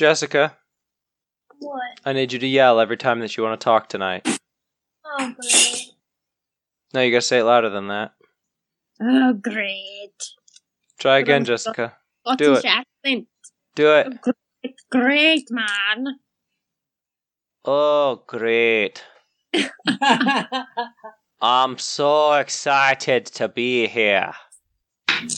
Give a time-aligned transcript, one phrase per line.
[0.00, 0.56] Jessica,
[1.58, 2.00] What?
[2.06, 4.26] I need you to yell every time that you want to talk tonight.
[5.04, 5.90] Oh, great.
[6.94, 8.12] No, you gotta say it louder than that.
[9.02, 10.14] Oh, great.
[10.98, 11.98] Try again, Jessica.
[12.24, 12.84] Scottish it.
[13.04, 13.26] accent.
[13.74, 14.06] Do it.
[14.26, 14.32] Oh,
[14.62, 16.06] it's great, man.
[17.66, 19.04] Oh, great.
[21.42, 24.32] I'm so excited to be here.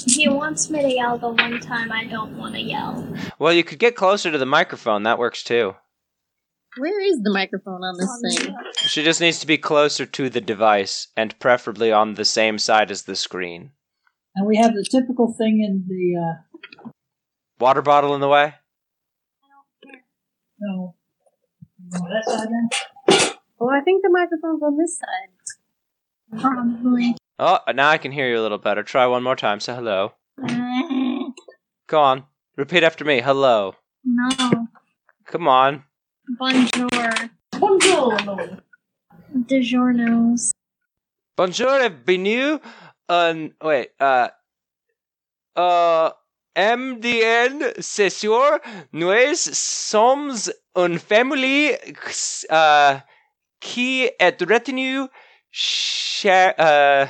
[0.07, 3.07] He wants me to yell the one time I don't want to yell.
[3.39, 5.03] Well, you could get closer to the microphone.
[5.03, 5.75] That works too.
[6.79, 8.57] Where is the microphone on this thing?
[8.77, 12.91] She just needs to be closer to the device and preferably on the same side
[12.91, 13.73] as the screen.
[14.37, 16.89] and we have the typical thing in the uh,
[17.61, 18.55] Water bottle in the way?
[20.59, 20.95] no,
[21.91, 22.69] no that side then.
[23.61, 26.41] Oh, I think the microphone's on this side.
[26.41, 27.15] Probably.
[27.45, 28.85] Oh, now I can hear you a little better.
[28.85, 29.59] Try one more time.
[29.59, 30.13] Say hello.
[31.89, 32.23] Go on.
[32.57, 33.21] Repeat after me.
[33.21, 33.75] Hello.
[34.05, 34.69] No.
[35.27, 35.83] Come on.
[36.39, 36.89] Bonjour.
[37.59, 38.17] Bonjour.
[38.17, 38.61] Buongiorno.
[39.49, 40.53] DiGiorno's.
[41.37, 42.61] Bonjour, bienvenue.
[43.09, 44.29] Un, wait, uh,
[45.57, 46.11] uh,
[46.57, 48.61] MDN, c'est sûr,
[48.93, 50.37] nous sommes
[50.77, 51.77] une famille,
[52.51, 53.01] uh,
[53.59, 55.09] qui est retenu
[55.51, 57.09] cher, uh,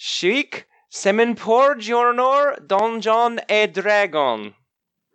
[0.00, 4.54] chic, semaine pour journaux, donjon et dragon.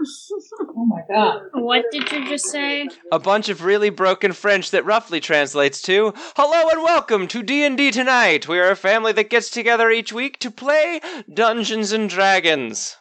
[0.02, 1.44] Oh my God.
[1.54, 2.90] What did you just say?
[3.14, 7.92] A bunch of really broken French that roughly translates to Hello and welcome to D&D
[7.92, 8.46] Tonight.
[8.50, 11.00] We are a family that gets together each week to play
[11.34, 12.98] Dungeons and Dragons.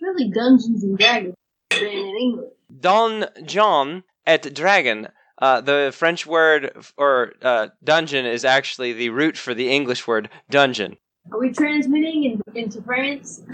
[0.00, 1.34] really Dungeons and Dragons
[1.70, 2.50] than in English.
[2.80, 5.08] Don John et Dragon.
[5.40, 10.06] Uh, the French word f- or uh, dungeon is actually the root for the English
[10.06, 10.96] word dungeon.
[11.32, 13.42] Are we transmitting in, into France?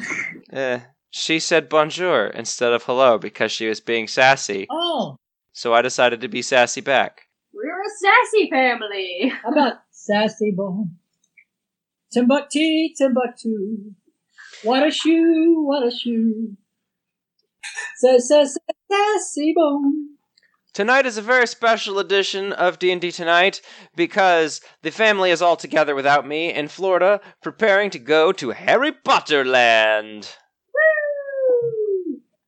[0.53, 0.81] Eh,
[1.11, 5.17] she said bonjour instead of hello because she was being sassy, Oh,
[5.53, 7.23] so I decided to be sassy back.
[7.53, 9.33] We're a sassy family.
[9.43, 10.97] how about sassy bone?
[12.13, 13.95] Timbuktu, Timbuktu.
[14.63, 16.57] What a shoe, what a shoe.
[17.97, 18.57] Says, says,
[18.91, 20.14] sassy bone.
[20.75, 23.61] Tonight is a very special edition of D&D Tonight
[23.95, 28.91] because the family is all together without me in Florida preparing to go to Harry
[28.91, 30.35] Potter Land.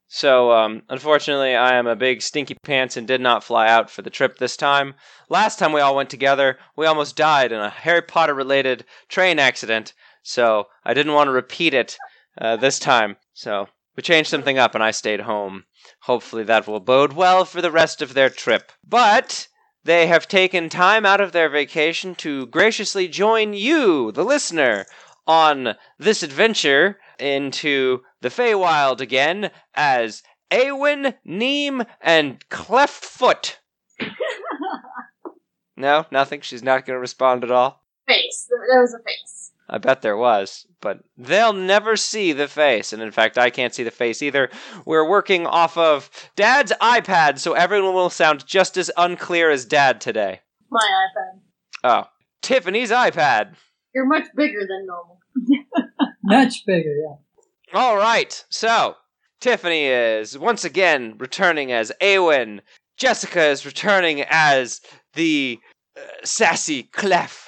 [0.09, 4.03] So, um, unfortunately, I am a big stinky pants and did not fly out for
[4.03, 4.95] the trip this time.
[5.29, 9.39] Last time we all went together, we almost died in a Harry Potter related train
[9.39, 9.93] accident,
[10.25, 11.97] so I didn't want to repeat it
[12.41, 13.19] uh, this time.
[13.35, 15.65] So, we changed something up and I stayed home.
[16.01, 18.73] Hopefully, that will bode well for the rest of their trip.
[18.87, 19.49] But
[19.85, 24.87] they have taken time out of their vacation to graciously join you, the listener,
[25.27, 33.57] on this adventure into the Feywild again as Awen, Neem, and Cleftfoot.
[35.77, 36.41] no, nothing.
[36.41, 37.83] She's not going to respond at all.
[38.07, 38.47] Face.
[38.49, 39.36] There there was a face.
[39.69, 42.93] I bet there was, but they'll never see the face.
[42.93, 44.49] And in fact, I can't see the face either.
[44.85, 50.01] We're working off of Dad's iPad, so everyone will sound just as unclear as Dad
[50.01, 50.41] today.
[50.71, 51.41] My iPad.
[51.83, 52.05] Oh,
[52.43, 53.55] Tiffany's iPad.
[53.95, 55.21] You're much bigger than normal.
[56.23, 57.79] Much bigger, yeah.
[57.79, 58.97] All right, so
[59.41, 62.61] Tiffany is once again returning as Awen.
[62.97, 64.81] Jessica is returning as
[65.15, 65.59] the
[65.97, 67.46] uh, sassy Clef.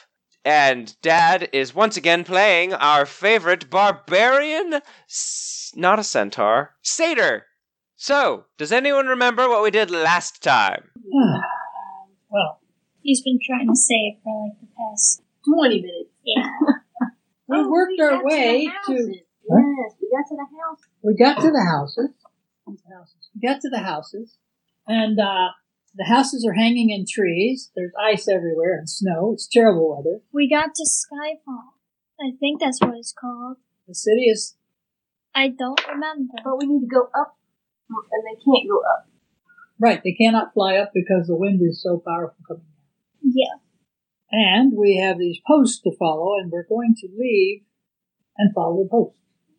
[0.49, 7.45] And Dad is once again playing our favorite barbarian, s- not a centaur, satyr.
[7.97, 10.89] So, does anyone remember what we did last time?
[12.31, 12.61] well,
[13.03, 15.21] He's been trying to say it for like the past.
[15.45, 16.11] 20 minutes.
[16.25, 16.49] Yeah.
[17.47, 18.93] we Oh, worked we our got way the to.
[18.97, 19.17] houses.
[19.51, 19.59] Huh?
[19.61, 20.81] Yes, we got to the house.
[21.03, 22.11] We got to the houses.
[23.35, 24.37] We got to the houses,
[24.87, 25.49] and uh,
[25.99, 27.71] the houses are hanging in trees.
[27.75, 29.33] There's ice everywhere and snow.
[29.35, 30.21] It's terrible weather.
[30.33, 31.75] We got to Skyfall.
[32.21, 33.57] I think that's what it's called.
[33.89, 34.57] The city is
[35.35, 36.35] I don't remember.
[36.45, 37.37] But we need to go up,
[37.91, 39.09] and they can't go up.
[39.81, 40.01] right.
[40.03, 43.33] They cannot fly up because the wind is so powerful coming down.
[43.35, 43.59] Yeah.
[44.31, 47.63] And we have these posts to follow, and we're going to leave
[48.37, 49.19] and follow the posts.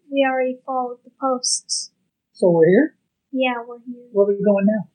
[0.10, 1.92] We already followed the posts.
[2.32, 2.96] So we're here.
[3.32, 4.08] Yeah, we're here.
[4.12, 4.90] Where are we going now?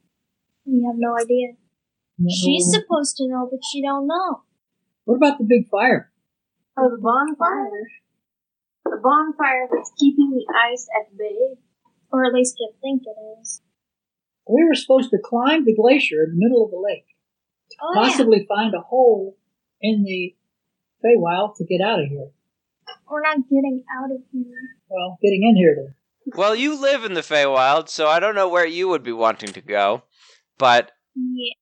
[0.66, 1.55] We have no idea.
[2.31, 4.43] She's supposed to know, but she don't know.
[5.05, 6.11] What about the big fire?
[6.76, 7.88] Oh, the bonfire.
[8.84, 11.56] The bonfire that's keeping the ice at bay.
[12.12, 13.61] Or at least you think it is.
[14.49, 17.06] We were supposed to climb the glacier in the middle of the lake,
[17.82, 18.08] Oh, yeah.
[18.08, 19.37] possibly find a hole
[19.81, 20.34] in the
[21.05, 22.31] Feywild to get out of here.
[23.11, 24.44] We're not getting out of here.
[24.88, 25.96] Well, getting in here there.
[26.37, 29.52] Well, you live in the Feywild, so I don't know where you would be wanting
[29.52, 30.02] to go.
[30.59, 31.55] But Yeah.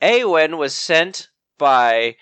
[0.00, 2.16] Awen was sent by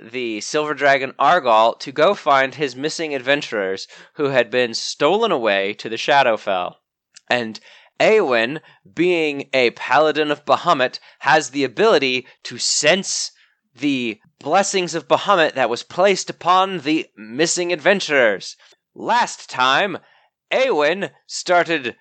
[0.00, 5.74] the Silver Dragon Argal to go find his missing adventurers who had been stolen away
[5.74, 6.76] to the Shadowfell.
[7.28, 7.60] And
[8.00, 8.60] Awen,
[8.94, 13.30] being a paladin of Bahamut, has the ability to sense
[13.74, 18.56] the blessings of Bahamut that was placed upon the missing adventurers.
[18.94, 19.98] Last time,
[20.50, 21.96] Awen started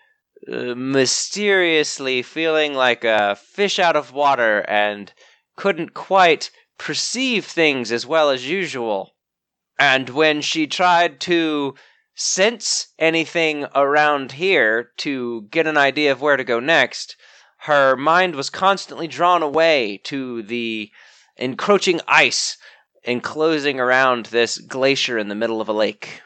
[0.47, 5.11] mysteriously feeling like a fish out of water and
[5.55, 9.15] couldn't quite perceive things as well as usual.
[9.77, 11.75] And when she tried to
[12.15, 17.15] sense anything around here to get an idea of where to go next,
[17.63, 20.91] her mind was constantly drawn away to the
[21.37, 22.57] encroaching ice
[23.03, 26.21] enclosing around this glacier in the middle of a lake.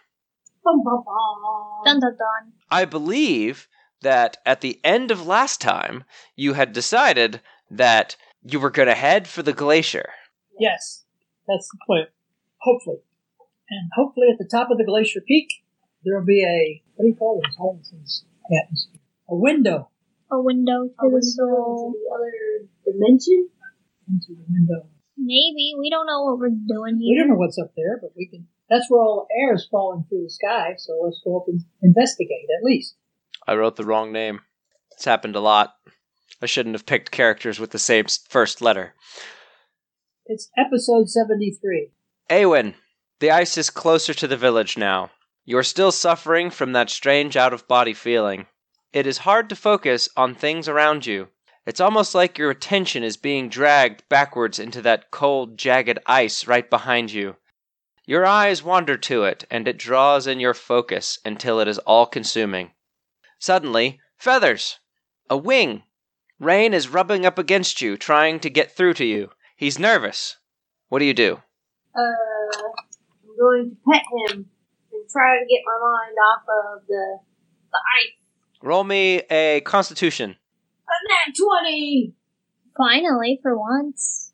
[0.64, 2.54] Dun dun dun.
[2.72, 3.68] I believe
[4.04, 6.04] that at the end of last time,
[6.36, 7.42] you had decided
[7.72, 10.10] that you were going to head for the glacier.
[10.60, 11.04] Yes,
[11.48, 12.10] that's the point.
[12.62, 13.00] Hopefully.
[13.70, 15.48] And hopefully at the top of the glacier peak,
[16.04, 18.26] there will be a, what do you call those holes in this
[18.64, 19.00] atmosphere?
[19.30, 19.90] A window
[20.32, 21.94] A window to A window the soul.
[21.94, 23.50] to the other dimension.
[24.08, 24.88] into the window.
[25.18, 27.16] Maybe we don't know what we're doing here.
[27.16, 29.66] We don't know what's up there, but we can, that's where all the air is
[29.72, 32.96] falling through the sky, so let's go up and investigate at least.
[33.48, 34.42] I wrote the wrong name.
[34.92, 35.76] It's happened a lot.
[36.42, 38.96] I shouldn't have picked characters with the same first letter.
[40.26, 41.92] It's episode 73.
[42.30, 42.76] Awen,
[43.20, 45.12] the ice is closer to the village now.
[45.46, 48.48] You are still suffering from that strange out of body feeling.
[48.94, 51.28] It is hard to focus on things around you.
[51.66, 56.70] It's almost like your attention is being dragged backwards into that cold, jagged ice right
[56.70, 57.36] behind you.
[58.06, 62.06] Your eyes wander to it, and it draws in your focus until it is all
[62.06, 62.72] consuming.
[63.44, 64.80] Suddenly, feathers!
[65.30, 65.84] A wing!
[66.40, 69.32] Rain is rubbing up against you, trying to get through to you.
[69.58, 70.38] He's nervous.
[70.88, 71.42] What do you do?
[71.94, 74.46] Uh, I'm going to pet him
[74.94, 77.18] and try to get my mind off of the
[77.70, 78.14] the ice.
[78.62, 80.38] Roll me a constitution.
[80.88, 82.14] A nat twenty.
[82.78, 84.32] Finally, for once.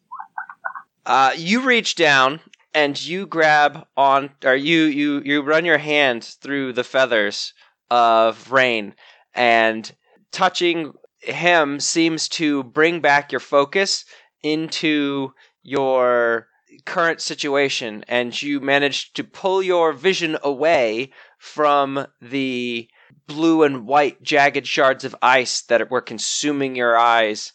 [1.03, 2.41] Uh, you reach down
[2.75, 7.55] and you grab on, or you, you, you run your hand through the feathers
[7.89, 8.95] of rain,
[9.33, 9.91] and
[10.31, 14.05] touching him seems to bring back your focus
[14.41, 15.33] into
[15.63, 16.47] your
[16.85, 22.87] current situation, and you manage to pull your vision away from the
[23.27, 27.53] blue and white jagged shards of ice that were consuming your eyes,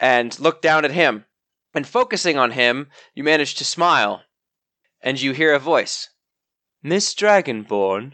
[0.00, 1.24] and look down at him.
[1.74, 4.22] And focusing on him, you manage to smile,
[5.00, 6.08] and you hear a voice.
[6.82, 8.12] Miss Dragonborn,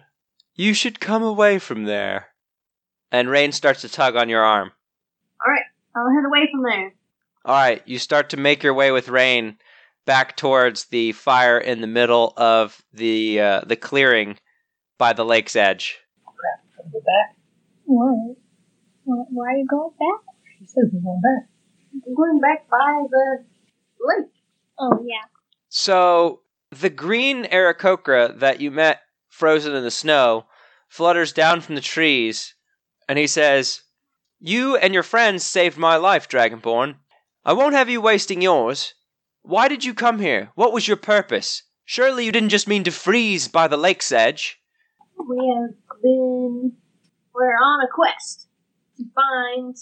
[0.61, 2.27] you should come away from there.
[3.11, 4.71] And Rain starts to tug on your arm.
[5.45, 5.65] All right,
[5.97, 6.93] I'll head away from there.
[7.47, 9.57] All right, you start to make your way with Rain
[10.05, 14.39] back towards the fire in the middle of the uh, the clearing
[14.99, 15.99] by the lake's edge.
[16.77, 17.37] Come go back.
[17.87, 18.37] What?
[19.05, 20.35] Why why are you going back?
[20.59, 21.49] She says we're going back.
[22.07, 23.45] I'm going back by the
[23.99, 24.31] lake.
[24.79, 25.27] Oh, yeah.
[25.71, 26.41] So
[26.71, 30.45] the green Aarakocra that you met frozen in the snow
[30.91, 32.55] flutters down from the trees,
[33.09, 33.83] and he says,
[34.39, 36.97] "You and your friends saved my life, Dragonborn.
[37.45, 38.93] I won't have you wasting yours.
[39.43, 40.51] Why did you come here?
[40.57, 41.63] What was your purpose?
[41.85, 44.61] Surely you didn't just mean to freeze by the lake's edge."
[45.17, 46.77] We have been.
[47.33, 48.49] We're on a quest
[48.97, 49.77] to find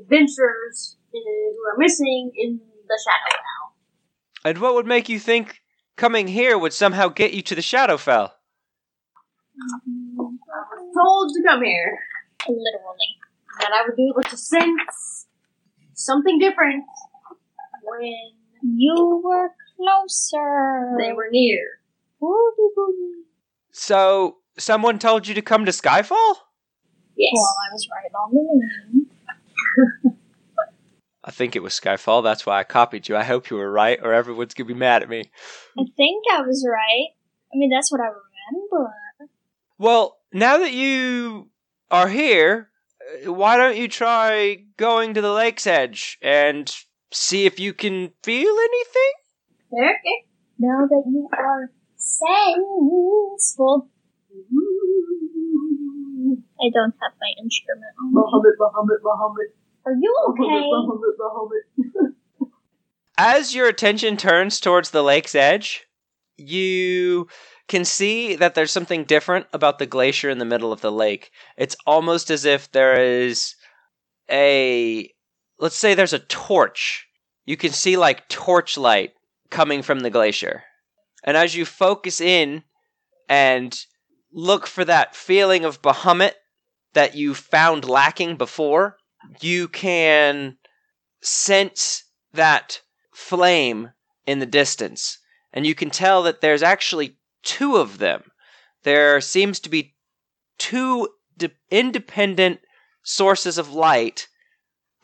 [0.00, 3.36] adventurers uh, who are missing in the Shadow
[4.44, 5.60] And what would make you think
[5.96, 8.30] coming here would somehow get you to the Shadowfell?
[9.56, 9.80] Was
[10.96, 11.98] told to come here
[12.48, 13.12] Literally.
[13.60, 15.26] that I would be able to sense
[15.94, 16.84] something different
[17.82, 18.14] when
[18.62, 20.96] You were closer.
[20.98, 21.60] they were near.
[22.20, 23.22] Boogie boogie.
[23.72, 26.34] So someone told you to come to Skyfall?
[27.16, 27.32] Yes.
[27.34, 28.42] Well, I was right on the
[28.94, 30.16] name.
[31.24, 32.22] I think it was Skyfall.
[32.22, 33.16] That's why I copied you.
[33.16, 35.30] I hope you were right, or everyone's gonna be mad at me.
[35.78, 37.08] I think I was right.
[37.52, 38.92] I mean, that's what I remember.
[39.78, 41.50] Well, now that you
[41.90, 42.70] are here,
[43.26, 46.74] uh, why don't you try going to the lake's edge and
[47.12, 49.12] see if you can feel anything?
[49.72, 50.26] okay.
[50.58, 53.90] Now that you are senseful.
[56.58, 58.14] I don't have my instrument on.
[58.14, 58.20] me.
[58.20, 59.52] Bahamut, Bahamut, Bahamut.
[59.84, 60.70] Are you okay?
[60.72, 62.12] Bahamut, Bahamut.
[63.18, 65.86] As your attention turns towards the lake's edge,
[66.36, 67.28] you
[67.68, 71.30] can see that there's something different about the glacier in the middle of the lake.
[71.56, 73.54] It's almost as if there is
[74.30, 75.10] a
[75.58, 77.06] let's say there's a torch.
[77.44, 79.12] You can see like torchlight
[79.50, 80.64] coming from the glacier.
[81.24, 82.62] And as you focus in
[83.28, 83.78] and
[84.32, 86.34] look for that feeling of Bahamut
[86.92, 88.96] that you found lacking before,
[89.40, 90.58] you can
[91.20, 92.80] sense that
[93.12, 93.90] flame
[94.26, 95.18] in the distance.
[95.52, 98.24] And you can tell that there's actually two of them.
[98.82, 99.94] There seems to be
[100.58, 102.60] two de- independent
[103.02, 104.28] sources of light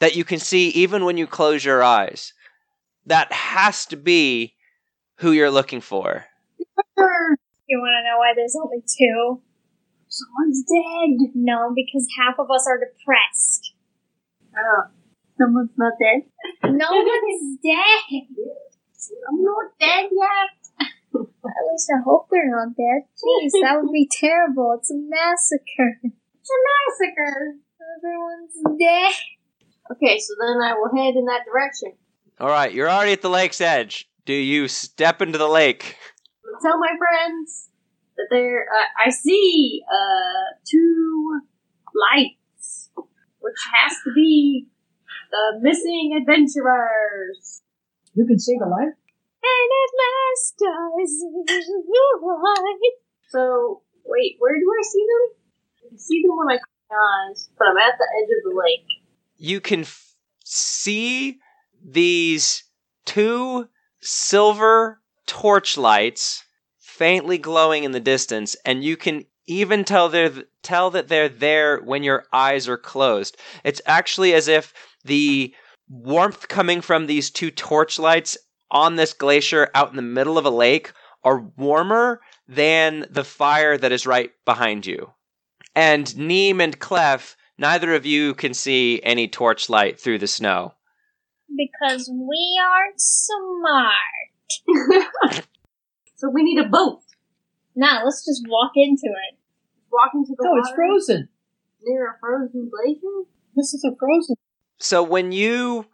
[0.01, 2.33] that you can see even when you close your eyes.
[3.07, 4.55] That has to be
[5.17, 6.27] who you're looking for.
[6.99, 9.41] You want to know why there's only two?
[10.09, 11.31] Someone's dead.
[11.35, 13.73] No, because half of us are depressed.
[14.57, 14.83] Oh,
[15.39, 16.29] someone's not dead.
[16.65, 18.23] No one's dead.
[19.29, 20.62] I'm not dead yet.
[21.15, 23.03] At least I hope they're not dead.
[23.17, 24.77] Jeez, that would be terrible.
[24.79, 26.01] It's a massacre.
[26.05, 27.57] It's a massacre.
[27.99, 29.13] Everyone's dead.
[29.93, 31.93] Okay, so then I will head in that direction.
[32.41, 34.09] All right, you're already at the lake's edge.
[34.25, 35.97] Do you step into the lake?
[36.63, 37.69] Tell my friends
[38.17, 38.67] that there.
[38.71, 41.41] Uh, I see uh two
[41.95, 44.69] lights, which has to be
[45.31, 47.63] the missing adventurers.
[48.15, 48.93] You can see the light?
[49.43, 51.45] And at last I see.
[53.29, 55.93] So wait, where do I see them?
[55.93, 56.59] I see them when I
[56.93, 58.87] eyes, but I'm at the edge of the lake.
[59.37, 61.39] You can f- see
[61.85, 62.65] these
[63.05, 63.69] two
[64.01, 66.45] silver torchlights
[66.79, 71.29] faintly glowing in the distance, and you can even tell they're th- tell that they're
[71.29, 73.37] there when your eyes are closed.
[73.65, 74.73] It's actually as if
[75.05, 75.55] the
[75.89, 78.37] warmth coming from these two torchlights
[78.73, 83.79] on this glacier out in the middle of a lake are warmer than the fire
[83.79, 85.13] that is right behind you.
[85.77, 90.75] And Neem and Clef, neither of you can see any torchlight through the snow.
[91.57, 93.95] Because we are smart.
[96.23, 97.01] So we need a boat.
[97.75, 99.37] Now let's just walk into it.
[99.91, 101.29] Walk into the No, water it's frozen.
[101.83, 103.27] near a frozen glacier.
[103.57, 104.37] This is a frozen.
[104.79, 105.87] So when you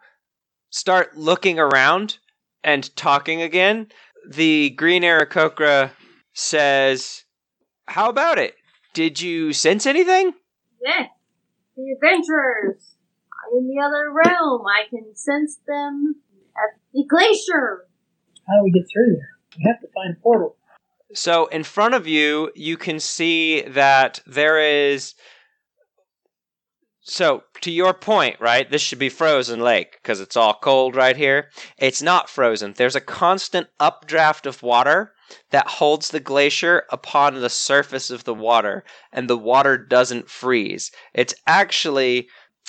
[0.69, 2.19] start looking around
[2.65, 3.89] and talking again,
[4.29, 5.91] the green Aarakocra
[6.33, 7.25] says,
[7.87, 8.55] How about it?
[8.95, 10.35] Did you sense anything?
[10.85, 11.09] Yes,
[11.77, 12.97] the adventurers
[13.33, 14.63] are in the other realm.
[14.67, 16.17] I can sense them
[16.57, 17.87] at the glacier.
[18.47, 19.31] How do we get through there?
[19.57, 20.57] We have to find a portal.
[21.15, 25.15] So in front of you, you can see that there is.
[27.09, 28.71] So to your point, right?
[28.71, 31.51] This should be frozen lake because it's all cold right here.
[31.79, 32.75] It's not frozen.
[32.77, 35.13] There's a constant updraft of water
[35.51, 40.91] that holds the glacier upon the surface of the water, and the water doesn't freeze.
[41.15, 42.29] It's actually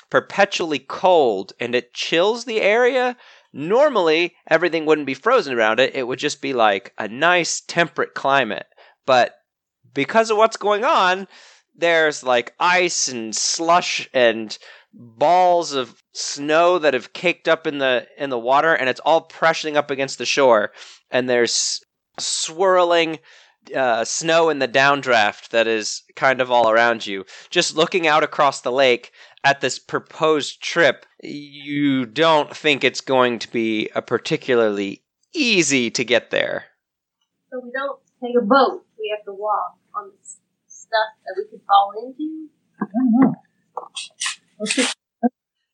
[0.09, 3.17] perpetually cold, and it chills the area
[3.53, 5.95] normally everything wouldn't be frozen around it.
[5.95, 8.67] It would just be like a nice temperate climate.
[9.05, 9.33] But
[9.93, 11.27] because of what's going on,
[11.79, 14.57] there's like ice and slush and
[14.93, 19.21] balls of snow that have caked up in the in the water and it's all
[19.21, 20.71] pressing up against the shore
[21.11, 21.81] and there's
[22.17, 23.19] swirling
[23.75, 27.25] uh, snow in the downdraft that is kind of all around you.
[27.49, 29.11] Just looking out across the lake
[29.43, 36.03] at this proposed trip, you don't think it's going to be a particularly easy to
[36.03, 36.65] get there.
[37.51, 38.85] So we don't take a boat.
[38.97, 40.37] We have to walk on this
[40.89, 42.49] stuff that we could fall into.
[42.81, 43.35] I don't know.
[44.65, 44.97] Just,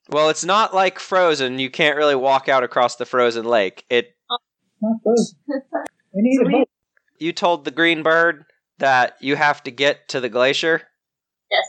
[0.10, 1.58] Well, it's not like Frozen.
[1.60, 3.86] You can't really walk out across the frozen lake.
[3.90, 4.42] It not
[5.04, 5.38] frozen.
[6.14, 6.70] We need So a boat.
[7.18, 8.46] you told the green bird
[8.78, 10.84] that you have to get to the glacier?
[11.50, 11.64] Yes.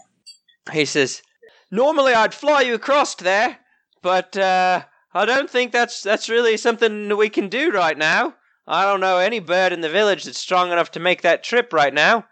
[0.73, 1.23] He says,
[1.71, 3.59] "Normally I'd fly you across there,
[4.03, 4.85] but uh,
[5.15, 8.35] I don't think that's that's really something we can do right now.
[8.67, 11.73] I don't know any bird in the village that's strong enough to make that trip
[11.73, 12.27] right now."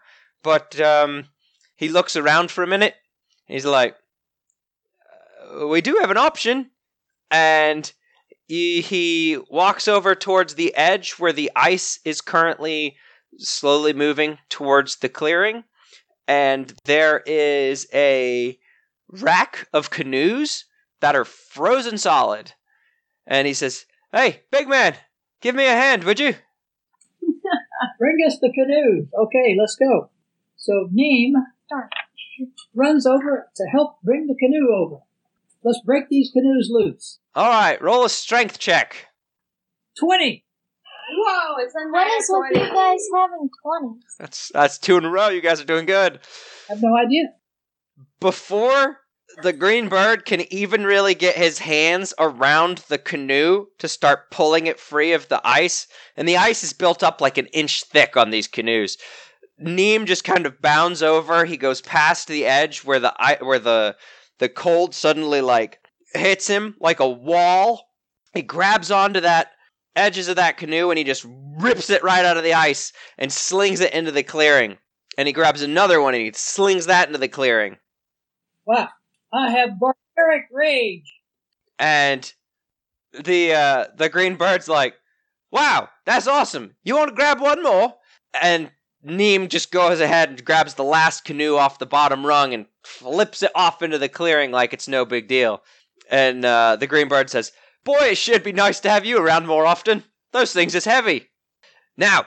[0.45, 1.29] But um,
[1.75, 2.93] he looks around for a minute.
[3.47, 3.95] He's like,
[5.59, 6.69] "Uh, "We do have an option,"
[7.31, 7.91] and
[8.47, 12.95] he, he walks over towards the edge where the ice is currently
[13.39, 15.63] slowly moving towards the clearing,
[16.27, 18.59] and there is a
[19.09, 20.65] rack of canoes
[20.99, 22.51] that are frozen solid.
[23.25, 24.95] And he says, Hey, big man,
[25.41, 26.35] give me a hand, would you?
[27.99, 29.07] Bring us the canoes.
[29.11, 30.11] Okay, let's go.
[30.65, 31.35] So Neem
[32.73, 35.01] runs over to help bring the canoe over.
[35.63, 37.19] Let's break these canoes loose.
[37.35, 39.09] All right, roll a strength check.
[39.99, 40.43] 20.
[41.17, 43.99] Whoa, it's a What is with you guys having 20s?
[44.17, 45.29] That's that's two in a row.
[45.29, 46.19] You guys are doing good.
[46.67, 47.25] I have no idea.
[48.19, 48.97] Before
[49.43, 54.65] the green bird can even really get his hands around the canoe to start pulling
[54.65, 58.17] it free of the ice, and the ice is built up like an inch thick
[58.17, 58.97] on these canoes.
[59.57, 61.45] Neem just kind of bounds over.
[61.45, 63.95] He goes past the edge where the where the
[64.39, 65.79] the cold suddenly like
[66.13, 67.89] hits him like a wall.
[68.33, 69.51] He grabs onto that
[69.95, 71.25] edges of that canoe and he just
[71.57, 74.77] rips it right out of the ice and slings it into the clearing.
[75.17, 77.77] And he grabs another one and he slings that into the clearing.
[78.65, 78.89] Wow.
[79.33, 81.13] I have barbaric rage.
[81.79, 82.31] And
[83.23, 84.95] the uh, the green bird's like,
[85.51, 86.75] "Wow, that's awesome!
[86.83, 87.95] You want to grab one more?"
[88.41, 88.71] And
[89.05, 93.43] Neem just goes ahead and grabs the last canoe off the bottom rung and flips
[93.43, 95.61] it off into the clearing like it's no big deal.
[96.09, 97.51] And uh, the green bird says,
[97.83, 100.05] "Boy, it should be nice to have you around more often.
[100.31, 101.29] Those things is heavy."
[101.95, 102.25] Now,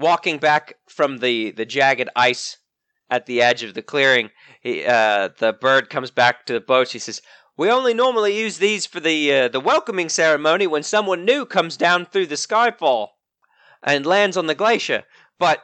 [0.00, 2.58] walking back from the the jagged ice
[3.08, 4.30] at the edge of the clearing,
[4.60, 6.90] he, uh, the bird comes back to the boat.
[6.90, 7.22] He says,
[7.56, 11.76] "We only normally use these for the uh, the welcoming ceremony when someone new comes
[11.76, 13.10] down through the skyfall
[13.80, 15.04] and lands on the glacier.
[15.38, 15.62] But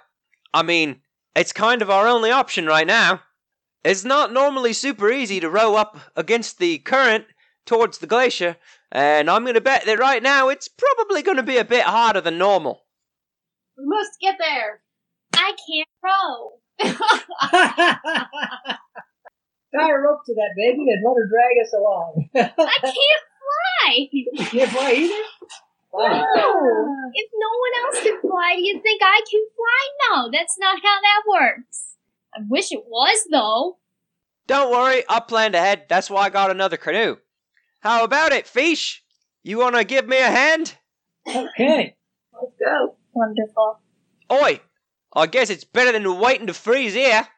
[0.54, 1.02] I mean,
[1.34, 3.22] it's kind of our only option right now.
[3.84, 7.24] It's not normally super easy to row up against the current
[7.66, 8.56] towards the glacier,
[8.90, 11.84] and I'm going to bet that right now it's probably going to be a bit
[11.84, 12.84] harder than normal."
[13.76, 14.82] We must get there.
[15.34, 16.60] I can't row.
[19.74, 22.28] Tie a rope to that baby and let her drag us along.
[22.34, 22.50] I
[22.82, 24.08] can't fly.
[24.12, 25.24] you can't fly either?
[25.92, 26.24] Wow.
[27.14, 29.88] If no one else can fly, do you think I can fly?
[30.08, 31.96] No, that's not how that works.
[32.34, 33.78] I wish it was, though.
[34.46, 35.84] Don't worry, I planned ahead.
[35.88, 37.16] That's why I got another canoe.
[37.80, 39.02] How about it, Fish?
[39.42, 40.76] You want to give me a hand?
[41.28, 41.96] Okay.
[42.32, 42.96] Let's go.
[43.12, 43.80] Wonderful.
[44.32, 44.60] Oi,
[45.12, 47.28] I guess it's better than waiting to freeze here.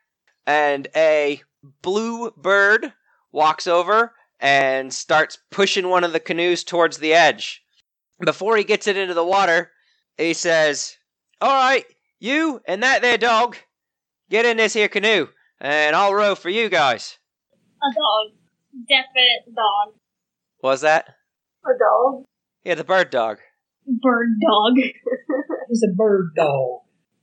[0.47, 1.43] And a
[1.83, 2.93] blue bird
[3.33, 7.64] walks over and starts pushing one of the canoes towards the edge.
[8.25, 9.71] Before he gets it into the water,
[10.17, 10.97] he says,
[11.41, 11.85] All right,
[12.21, 13.57] you and that there dog,
[14.31, 15.29] get in this here canoe,
[15.61, 17.19] and I'll row for you guys.
[17.83, 18.39] A dog.
[18.89, 19.95] Definite dog.
[20.63, 21.09] Was that?
[21.65, 22.25] A dog.
[22.65, 23.39] Yeah, the bird dog.
[23.87, 24.77] Bird dog.
[25.69, 26.81] He's a bird dog.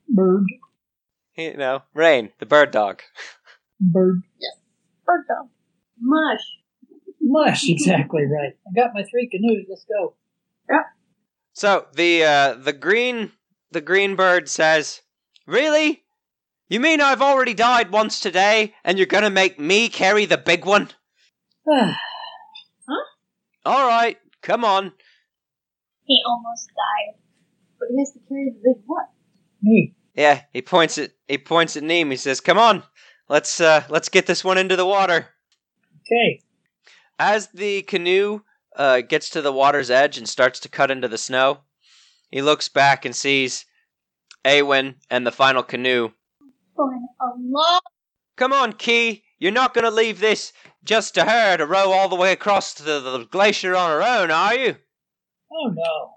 [0.08, 0.46] Bird.
[1.36, 3.02] You know, Rain, the bird dog.
[3.80, 4.22] Bird.
[4.40, 4.60] Yes.
[5.06, 5.50] Bird dog.
[6.00, 6.42] Mush.
[7.20, 8.54] Mush, exactly right.
[8.68, 9.66] I got my three canoes.
[9.70, 10.16] Let's go.
[11.54, 13.32] So the uh, the green
[13.72, 15.02] the green bird says,
[15.46, 16.04] "Really?
[16.70, 20.66] You mean I've already died once today, and you're gonna make me carry the big
[20.66, 20.90] one?
[22.90, 23.06] Huh?
[23.64, 24.94] All right, come on."
[26.06, 27.22] He almost died.
[27.80, 29.06] But he has to carry the big one.
[29.62, 29.94] Me.
[30.16, 32.10] Yeah, he points at he points at Neem.
[32.10, 32.84] He says, "Come on,
[33.30, 35.28] let's uh, let's get this one into the water."
[36.02, 36.42] Okay.
[37.20, 38.42] As the canoe
[38.76, 41.60] uh, gets to the water's edge and starts to cut into the snow,
[42.30, 43.66] he looks back and sees
[44.46, 46.12] Awen and the final canoe
[46.76, 47.82] Going a long
[48.38, 49.24] Come on, Key.
[49.38, 50.54] You're not going to leave this
[50.84, 54.02] just to her to row all the way across to the, the glacier on her
[54.02, 54.78] own, are you?
[55.52, 56.16] Oh no.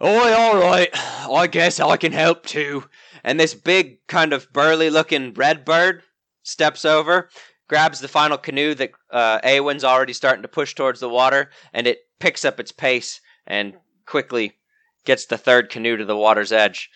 [0.00, 0.90] Oh, all right.
[0.92, 2.84] I guess I can help too.
[3.22, 6.02] And this big, kind of burly looking red bird
[6.42, 7.30] steps over,
[7.68, 11.86] grabs the final canoe that uh, Awen's already starting to push towards the water, and
[11.86, 13.74] it picks up its pace and
[14.06, 14.56] quickly
[15.04, 16.90] gets the third canoe to the water's edge.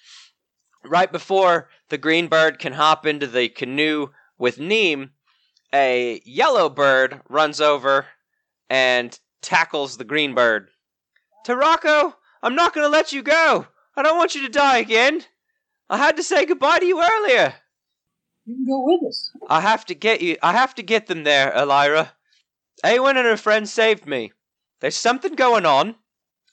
[0.85, 5.11] Right before the green bird can hop into the canoe with Neem,
[5.73, 8.07] a yellow bird runs over
[8.71, 10.69] and tackles the green bird.
[11.47, 13.67] Tarako, I'm not going to let you go.
[13.97, 15.25] I don't want you to die again.
[15.91, 17.55] I had to say goodbye to you earlier.
[18.49, 19.31] You can go with us.
[19.47, 20.39] I have to get you.
[20.43, 22.15] I have to get them there, Elira.
[22.83, 24.33] Awen and her friends saved me.
[24.81, 25.97] There's something going on,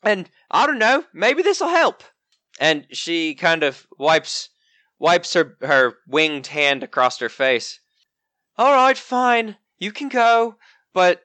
[0.03, 1.05] and I don't know.
[1.13, 2.03] Maybe this'll help.
[2.59, 4.49] And she kind of wipes
[4.99, 7.79] wipes her her winged hand across her face.
[8.57, 9.55] All right, fine.
[9.77, 10.57] You can go,
[10.91, 11.21] but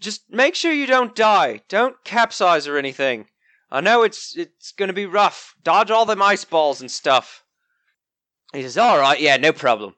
[0.00, 1.60] just make sure you don't die.
[1.68, 3.28] Don't capsize or anything.
[3.70, 5.54] I know it's it's going to be rough.
[5.62, 7.43] Dodge all them ice balls and stuff.
[8.54, 9.94] He says, "All right, yeah, no problem.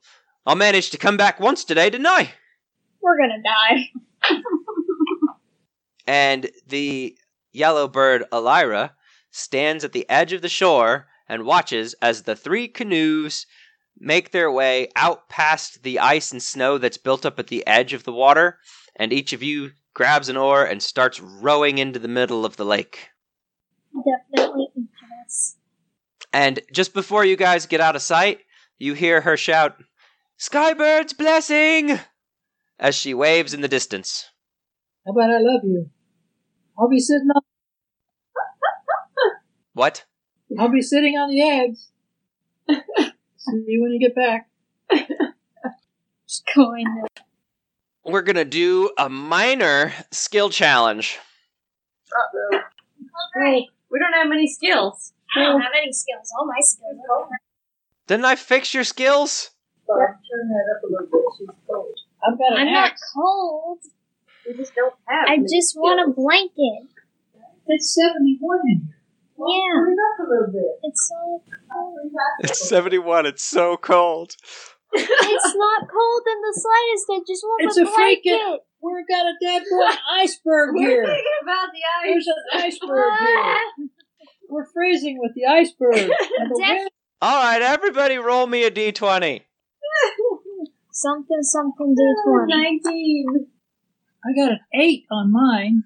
[0.47, 2.33] I managed to come back once today, didn't I?"
[3.01, 3.90] We're gonna die.
[6.07, 7.19] And the
[7.53, 8.95] yellow bird Elira
[9.31, 13.47] stands at the edge of the shore and watches as the three canoes
[13.99, 17.92] make their way out past the ice and snow that's built up at the edge
[17.92, 18.59] of the water,
[18.95, 22.64] and each of you grabs an oar and starts rowing into the middle of the
[22.64, 23.11] lake.
[23.95, 24.83] Definitely of
[25.27, 25.57] Yes.
[26.33, 28.40] And just before you guys get out of sight,
[28.79, 29.83] you hear her shout,
[30.39, 31.99] Skybird's blessing!
[32.79, 34.31] as she waves in the distance.
[35.07, 35.91] How about I love you?
[36.79, 37.43] I'll be sitting on.
[39.73, 40.07] What?
[40.59, 41.91] I'll be sitting on the eggs.
[43.37, 44.49] See you when you get back.
[46.27, 47.23] Just going to.
[48.11, 51.19] We're gonna do a minor skill challenge.
[52.11, 52.61] Uh-oh.
[53.35, 53.67] Great.
[53.91, 55.12] We don't have many skills.
[55.37, 56.33] I don't have any skills.
[56.39, 57.39] All my skills are over.
[58.07, 59.51] Didn't I fix your skills?
[59.87, 61.25] But turn that up a little bit.
[61.38, 61.95] She's cold.
[62.27, 63.79] I've got an I'm not cold.
[64.47, 65.29] We just don't have.
[65.29, 66.90] I many just want a blanket.
[67.69, 68.95] It's 71 in here.
[69.38, 69.75] Yeah.
[69.75, 70.73] Turn it up a little bit.
[70.85, 71.42] It's so
[71.73, 71.99] cold.
[72.40, 73.27] It's 71.
[73.27, 74.37] It's so cold.
[74.92, 77.07] It's not cold in the slightest.
[77.11, 78.61] I just want It's a a freaking- blanket.
[78.83, 79.90] We've got a dead boy
[80.21, 81.05] iceberg We're here.
[81.07, 82.12] thinking about the ice.
[82.12, 83.59] There's an iceberg here.
[84.49, 85.97] We're freezing with the iceberg.
[86.38, 86.90] And the Def- wind.
[87.27, 89.41] All right, everybody, roll me a d20.
[90.93, 92.47] Something, something, D20.
[92.47, 93.27] Nineteen.
[94.25, 95.83] I got an 8 on mine,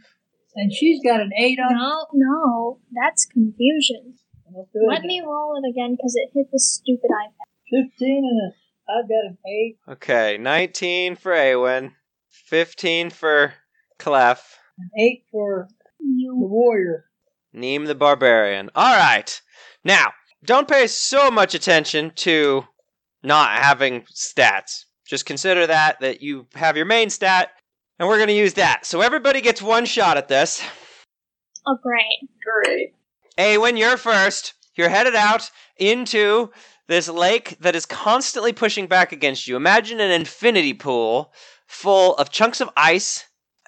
[0.55, 2.81] and she's got an 8 on No, no.
[2.93, 4.17] That's confusion.
[4.55, 7.89] Let's do it Let me roll it again because it hit the stupid iPad.
[7.91, 9.79] 15 and a, I've got an 8.
[9.93, 11.93] Okay, 19 for Awen,
[12.29, 13.55] 15 for
[13.99, 15.69] Clef, An 8 for
[16.01, 16.37] you.
[16.39, 17.07] the warrior.
[17.55, 18.69] Neem the Barbarian.
[18.75, 19.41] All right.
[19.83, 20.13] Now,
[20.45, 22.65] don't pay so much attention to
[23.23, 24.85] not having stats.
[25.07, 27.51] Just consider that that you have your main stat,
[27.99, 28.87] and we're going to use that.
[28.87, 30.63] So everybody gets one shot at this.
[31.67, 32.29] Oh, great.
[32.45, 32.95] Great.
[33.37, 34.55] Awen, you're first.
[34.77, 36.51] You're headed out into
[36.87, 39.57] this lake that is constantly pushing back against you.
[39.57, 41.33] Imagine an infinity pool
[41.67, 43.25] full of chunks of ice,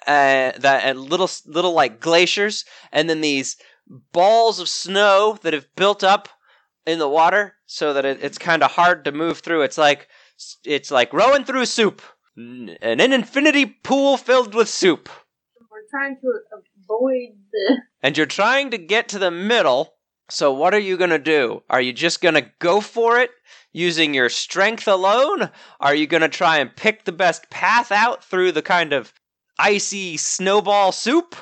[0.07, 3.57] uh, that and little little like glaciers, and then these
[4.11, 6.29] balls of snow that have built up
[6.85, 9.61] in the water, so that it, it's kind of hard to move through.
[9.61, 10.07] It's like
[10.65, 12.01] it's like rowing through soup,
[12.37, 15.09] N- an infinity pool filled with soup.
[15.71, 16.33] We're trying to
[16.83, 17.77] avoid the.
[18.01, 19.93] and you're trying to get to the middle.
[20.29, 21.63] So what are you going to do?
[21.69, 23.31] Are you just going to go for it
[23.71, 25.49] using your strength alone?
[25.79, 29.13] Are you going to try and pick the best path out through the kind of
[29.59, 31.35] icy snowball soup?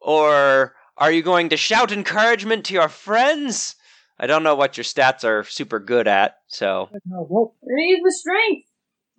[0.00, 3.74] Or are you going to shout encouragement to your friends?
[4.22, 7.56] I don't know what your stats are super good at, so No, rope.
[7.60, 8.68] We're use my strength.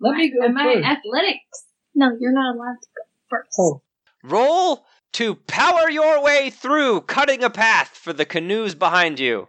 [0.00, 0.86] Let me go and my first.
[0.86, 1.64] athletics.
[1.94, 3.50] No, you're not allowed to go first.
[3.60, 3.82] Oh,
[4.22, 9.48] roll to power your way through, cutting a path for the canoes behind you.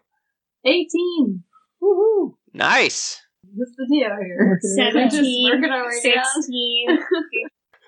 [0.66, 1.44] Eighteen.
[1.82, 2.34] woohoo!
[2.54, 3.22] Nice.
[3.54, 4.38] What's the deal here?
[4.50, 6.24] Working 17, working our way down.
[6.42, 7.00] 16.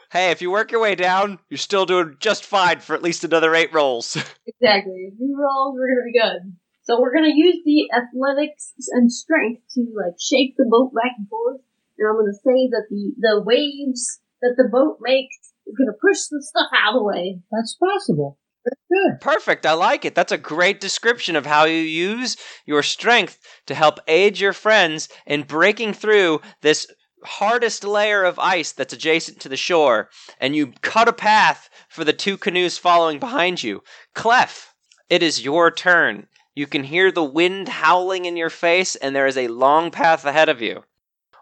[0.09, 3.25] Hey, if you work your way down, you're still doing just fine for at least
[3.25, 4.15] another eight rolls.
[4.47, 5.09] Exactly.
[5.11, 6.55] If we roll, we're gonna be good.
[6.87, 11.27] So we're gonna use the athletics and strength to like shake the boat back and
[11.27, 11.59] forth.
[11.97, 16.27] And I'm gonna say that the the waves that the boat makes is gonna push
[16.31, 17.41] the stuff out of the way.
[17.51, 18.39] That's possible.
[18.63, 19.19] Very good.
[19.19, 19.65] Perfect.
[19.65, 20.15] I like it.
[20.15, 25.09] That's a great description of how you use your strength to help aid your friends
[25.25, 26.87] in breaking through this
[27.25, 30.09] hardest layer of ice that's adjacent to the shore.
[30.39, 33.83] And you cut a path for the two canoes following behind you.
[34.15, 34.73] Clef,
[35.09, 36.27] it is your turn.
[36.57, 40.25] You can hear the wind howling in your face, and there is a long path
[40.25, 40.85] ahead of you.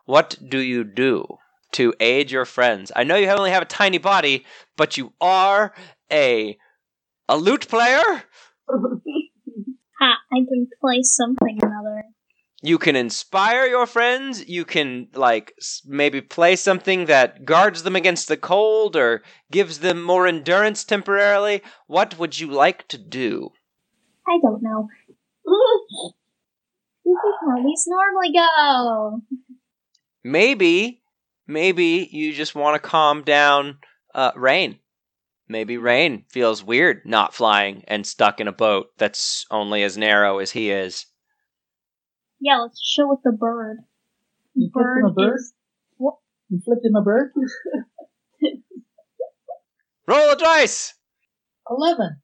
[0.04, 1.38] What do you do
[1.72, 2.92] to aid your friends?
[2.94, 5.74] I know you only have a tiny body, but you are
[6.12, 6.58] a
[7.30, 8.04] a lute player.
[10.02, 12.04] Ha, I can play something or another.
[12.62, 14.46] You can inspire your friends.
[14.46, 15.54] You can like
[15.86, 21.62] maybe play something that guards them against the cold or gives them more endurance temporarily.
[21.88, 23.52] What would you like to do?
[24.28, 24.90] I don't know.
[27.06, 29.22] This is how these normally go.
[30.24, 31.04] Maybe,
[31.48, 33.78] maybe you just want to calm down
[34.16, 34.80] uh, Rain.
[35.48, 40.40] Maybe Rain feels weird not flying and stuck in a boat that's only as narrow
[40.40, 41.06] as he is.
[42.40, 43.78] Yeah, let's chill with the bird.
[44.56, 45.36] You flipped him a bird?
[45.36, 45.54] is
[45.98, 46.16] what?
[46.50, 47.32] You flipped him a bird?
[50.08, 50.96] Roll a dice.
[51.70, 52.22] 11.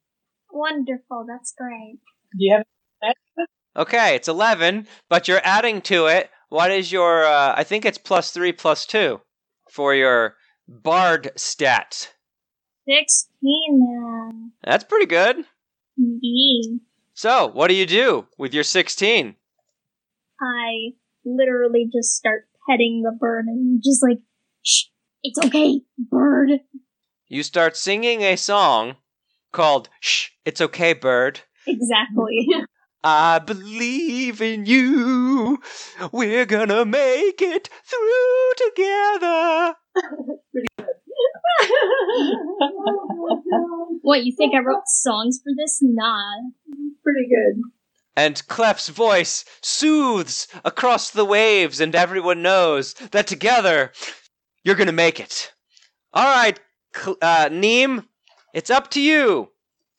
[0.52, 1.26] Wonderful.
[1.28, 2.00] That's great.
[2.32, 2.66] Do you have
[3.76, 6.30] Okay, it's 11, but you're adding to it.
[6.50, 9.22] What is your, uh, I think it's plus 3 plus 2
[9.70, 10.36] for your
[10.68, 12.10] bard stats.
[12.88, 14.52] Sixteen then.
[14.64, 15.46] That's pretty good.
[15.98, 16.82] Indeed.
[17.14, 19.36] So, what do you do with your 16?
[20.42, 20.90] I
[21.24, 24.20] literally just start petting the bird and just like,
[24.64, 24.86] shh,
[25.24, 26.50] it's okay, bird.
[27.28, 28.96] You start singing a song
[29.54, 31.42] called Shh, It's Okay, Bird.
[31.68, 32.48] Exactly.
[33.04, 35.60] I believe in you.
[36.12, 39.76] We're gonna make it through together.
[44.04, 45.80] What, you think I wrote songs for this?
[45.82, 46.22] Nah.
[47.04, 47.62] Pretty good.
[48.16, 53.92] And Clef's voice soothes across the waves, and everyone knows that together
[54.64, 55.52] you're gonna make it.
[56.14, 56.60] All right,
[56.96, 58.08] Cl- uh, Neem,
[58.54, 59.50] it's up to you.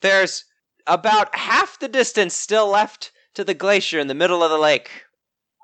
[0.03, 0.45] There's
[0.87, 4.91] about half the distance still left to the glacier in the middle of the lake.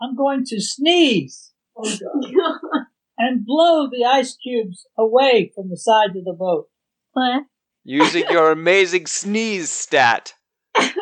[0.02, 1.84] I'm going to sneeze oh,
[3.18, 6.68] and blow the ice cubes away from the sides of the boat.
[7.12, 7.44] What?
[7.84, 10.34] Using your amazing sneeze stat.
[10.76, 10.92] I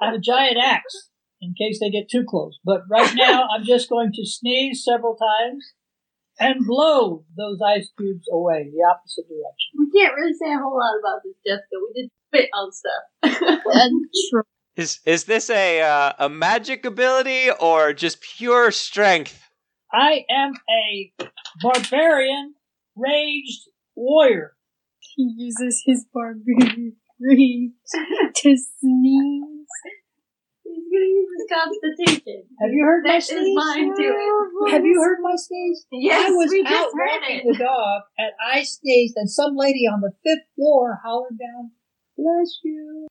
[0.00, 2.58] have a giant axe in case they get too close.
[2.64, 5.72] But right now, I'm just going to sneeze several times
[6.38, 9.76] and blow those ice cubes away the opposite direction.
[9.78, 11.76] we can't really say a whole lot about this, Jessica.
[11.80, 13.04] We did spit on stuff.
[13.40, 14.40] Tr-
[14.76, 19.42] Is is this a uh, a magic ability or just pure strength?
[19.92, 21.12] I am a
[21.62, 22.54] barbarian
[22.96, 24.54] raged warrior.
[25.16, 27.72] he uses his barbarian rage
[28.36, 29.66] to sneeze.
[30.62, 32.42] He's gonna use his constitution.
[32.60, 33.56] Have you heard my That is sneeze?
[33.56, 34.70] mine too.
[34.70, 35.84] Have you heard my sneeze?
[35.90, 37.52] Yes, I was we out just heard walking it.
[37.52, 41.72] the dog and I sneezed and some lady on the fifth floor hollered down,
[42.20, 43.08] bless you.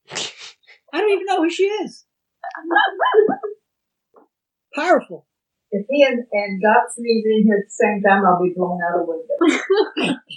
[0.92, 2.04] I don't even know who she is.
[4.74, 5.26] Powerful.
[5.72, 8.80] If he and, and Dot sneeze in here at the same time, I'll be blown
[8.82, 10.18] out a window.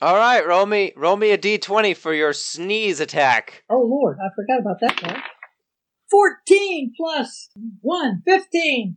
[0.00, 3.64] All right, roll me roll me a d20 for your sneeze attack.
[3.70, 5.22] Oh Lord, I forgot about that one.
[6.10, 7.48] 14 plus
[7.80, 8.96] 1, 15.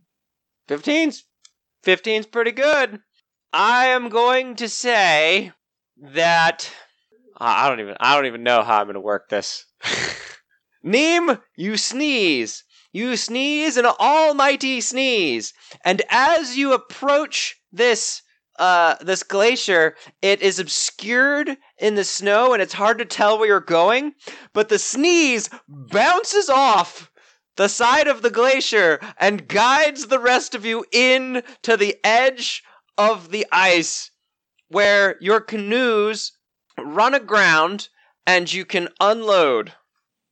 [0.68, 1.24] 15's
[1.84, 3.00] 15's pretty good.
[3.52, 5.52] I am going to say
[5.96, 6.70] that
[7.40, 9.64] I don't even I don't even know how I'm to work this.
[10.82, 12.64] Neem, you sneeze.
[12.92, 15.52] You sneeze an almighty sneeze.
[15.84, 18.22] And as you approach this
[18.58, 23.46] uh this glacier, it is obscured in the snow and it's hard to tell where
[23.46, 24.14] you're going,
[24.52, 27.10] but the sneeze bounces off
[27.56, 32.64] the side of the glacier and guides the rest of you in to the edge
[32.96, 34.10] of the ice
[34.68, 36.32] where your canoes
[36.78, 37.88] run aground
[38.26, 39.72] and you can unload.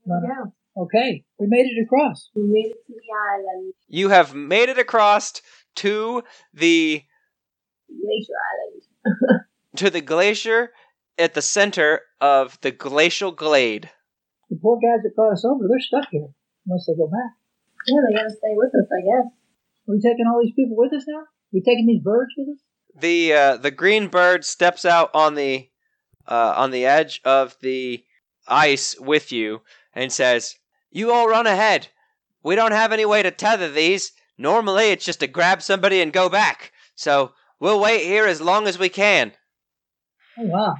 [0.06, 0.44] Yeah,
[0.78, 2.30] Okay, we made it across.
[2.34, 3.00] we made it to the
[3.34, 5.40] island, You have made it across
[5.76, 7.02] to the
[7.88, 9.40] Glacier Island.
[9.76, 10.72] to the glacier
[11.18, 13.90] at the center of the glacial glade.
[14.50, 16.28] The poor guys that brought us over, they're stuck here
[16.66, 17.32] unless they go back.
[17.86, 19.32] Yeah, they gotta stay with us, I guess.
[19.88, 21.24] Are we taking all these people with us now?
[21.52, 22.62] we taking these birds with us?
[23.00, 25.68] The uh, the green bird steps out on the
[26.28, 28.04] uh, on the edge of the
[28.46, 29.62] ice with you
[29.94, 30.56] and says,
[30.90, 31.88] "You all run ahead.
[32.42, 34.12] We don't have any way to tether these.
[34.38, 36.72] Normally, it's just to grab somebody and go back.
[36.94, 39.32] So we'll wait here as long as we can."
[40.38, 40.74] Oh wow!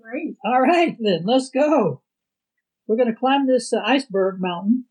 [0.00, 0.36] Great.
[0.44, 2.02] All right then, let's go.
[2.86, 4.84] We're going to climb this uh, iceberg mountain.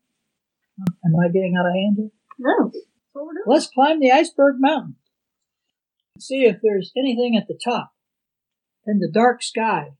[0.78, 2.10] Am I getting out of hand here?
[2.38, 3.44] No, that's what we're doing.
[3.46, 4.96] Let's climb the iceberg mountain.
[6.18, 7.92] See if there's anything at the top
[8.86, 9.90] in the dark sky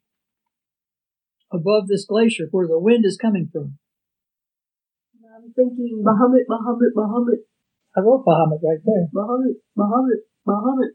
[1.53, 3.79] above this glacier where the wind is coming from.
[5.37, 7.41] I'm thinking Bahamut, Bahamut, Bahamut,
[7.97, 9.09] I wrote Bahamut right there.
[9.15, 10.91] Bahamut, Bahamut, Bahamut.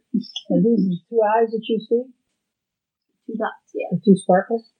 [0.49, 2.03] And these are the two eyes that you see,
[3.27, 3.87] Two dots, yeah.
[3.91, 4.71] the two sparkles.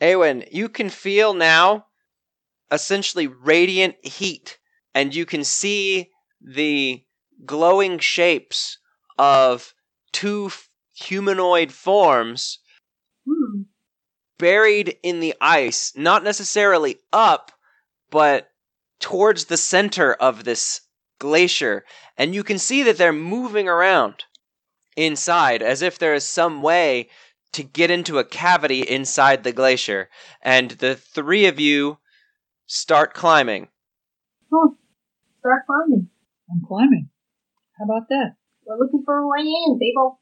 [0.00, 1.86] Awen, you can feel now
[2.70, 4.58] essentially radiant heat,
[4.94, 6.10] and you can see
[6.42, 7.02] the
[7.44, 8.78] glowing shapes
[9.18, 9.72] of
[10.12, 12.58] two f- humanoid forms
[13.26, 13.62] Hmm.
[14.38, 17.52] buried in the ice, not necessarily up,
[18.10, 18.50] but
[19.00, 20.82] towards the center of this
[21.18, 21.84] glacier.
[22.16, 24.24] And you can see that they're moving around
[24.96, 27.08] inside as if there is some way
[27.52, 30.08] to get into a cavity inside the glacier.
[30.42, 31.98] And the three of you
[32.66, 33.68] start climbing.
[35.40, 36.10] Start climbing.
[36.50, 37.08] I'm climbing.
[37.78, 38.36] How about that?
[38.64, 40.20] We're looking for a way in, people.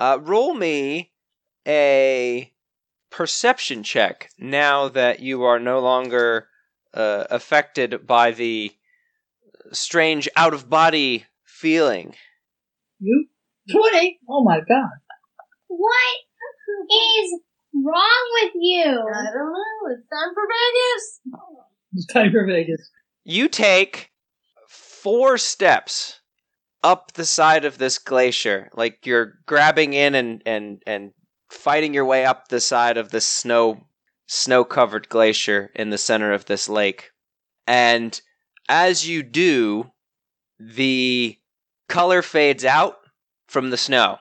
[0.00, 1.12] Uh, roll me
[1.68, 2.50] a
[3.10, 6.48] perception check now that you are no longer
[6.94, 8.72] uh, affected by the
[9.72, 12.14] strange out of body feeling.
[12.98, 13.26] You?
[13.70, 14.20] 20?
[14.26, 14.88] Oh my god.
[15.68, 16.16] What
[16.90, 17.40] is
[17.74, 18.84] wrong with you?
[18.84, 19.92] I don't know.
[19.92, 21.20] It's time for Vegas.
[21.92, 22.90] It's time for Vegas.
[23.24, 24.10] You take
[24.66, 26.19] four steps
[26.82, 31.12] up the side of this glacier, like you're grabbing in and and and
[31.50, 33.86] fighting your way up the side of this snow
[34.26, 37.10] snow covered glacier in the center of this lake.
[37.66, 38.20] And
[38.68, 39.90] as you do,
[40.58, 41.36] the
[41.88, 42.98] color fades out
[43.48, 44.18] from the snow.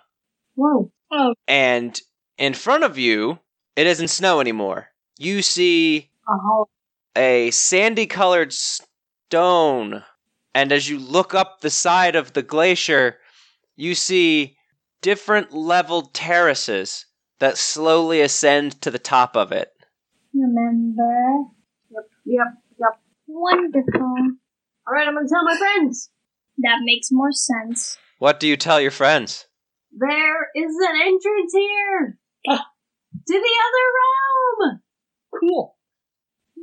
[0.56, 0.91] Whoa.
[1.12, 1.34] Oh.
[1.48, 2.00] And
[2.38, 3.39] in front of you,
[3.76, 4.89] it isn't snow anymore.
[5.17, 6.67] You see Oh.
[7.15, 10.04] a sandy colored stone.
[10.53, 13.17] And as you look up the side of the glacier,
[13.75, 14.57] you see
[15.01, 17.05] different leveled terraces
[17.39, 19.71] that slowly ascend to the top of it.
[20.33, 21.43] Remember?
[21.91, 22.03] Yep.
[22.25, 22.47] Yep.
[22.79, 22.99] yep.
[23.27, 24.01] Wonderful.
[24.88, 26.09] All right, I'm gonna tell my friends.
[26.57, 27.97] That makes more sense.
[28.17, 29.45] What do you tell your friends?
[29.97, 32.65] There is an entrance here Ah.
[33.27, 34.81] to the other realm.
[35.39, 35.77] Cool.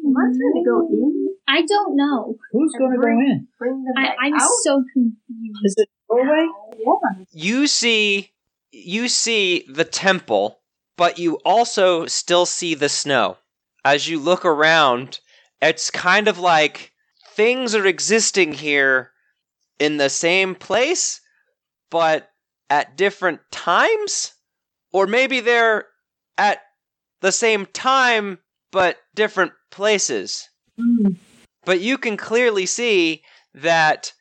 [0.04, 1.15] Am I trying to go in?
[1.48, 2.36] I don't know.
[2.52, 3.48] Who's going to go in?
[3.58, 4.50] Bring them I, I'm out?
[4.62, 5.60] so confused.
[5.64, 6.46] Is it doorway?
[6.78, 7.24] Yeah.
[7.32, 8.32] You see
[8.72, 10.60] you see the temple,
[10.96, 13.38] but you also still see the snow.
[13.84, 15.20] As you look around,
[15.62, 16.92] it's kind of like
[17.30, 19.12] things are existing here
[19.78, 21.20] in the same place,
[21.90, 22.30] but
[22.68, 24.32] at different times?
[24.92, 25.86] Or maybe they're
[26.36, 26.60] at
[27.20, 28.38] the same time,
[28.72, 30.48] but different places.
[30.78, 31.16] Mm.
[31.66, 34.14] But you can clearly see that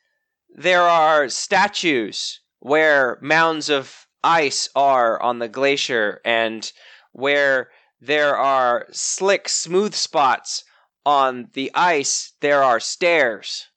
[0.50, 6.72] there are statues where mounds of ice are on the glacier and
[7.12, 10.64] where there are slick, smooth spots
[11.06, 13.68] on the ice, there are stairs.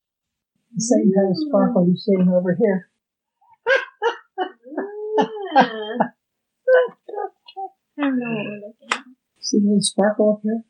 [0.75, 2.89] The same kind of sparkle you're seeing over here.
[5.55, 5.67] I
[7.97, 9.03] don't know what we're looking at.
[9.41, 10.63] See the little sparkle up here?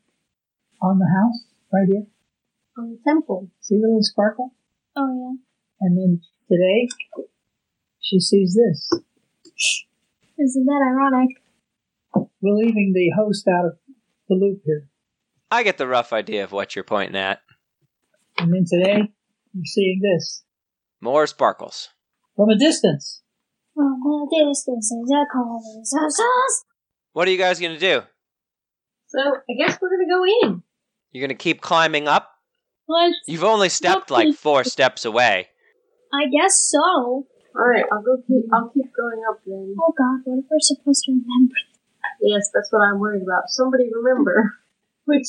[0.82, 1.46] On the house?
[1.72, 2.06] Right here?
[2.80, 3.50] On the temple.
[3.60, 4.54] See the little sparkle?
[4.96, 5.36] Oh, yeah.
[5.82, 6.88] And then today,
[8.00, 9.00] she sees this.
[10.38, 11.36] Isn't that ironic?
[12.40, 13.72] We're leaving the host out of
[14.30, 14.88] the loop here.
[15.50, 17.40] I get the rough idea of what you're pointing at.
[18.38, 19.12] And then today,
[19.52, 20.42] you're seeing this.
[21.02, 21.90] More sparkles.
[22.34, 23.20] From a distance.
[23.74, 26.64] From a distance, there's a calling us.
[27.12, 28.00] What are you guys going to do?
[29.08, 30.62] So I guess we're gonna go in.
[31.12, 32.30] You're going to keep climbing up?
[32.90, 33.16] Let's.
[33.26, 35.46] You've only stepped like four steps away.
[36.12, 37.26] I guess so.
[37.54, 38.16] All right, I'll go.
[38.26, 39.76] Keep, I'll keep going up then.
[39.80, 41.54] Oh God, what if we're supposed to remember?
[42.20, 43.44] Yes, that's what I'm worried about.
[43.48, 44.54] Somebody remember
[45.04, 45.26] which